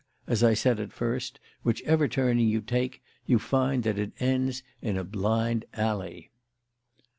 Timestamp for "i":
0.43-0.55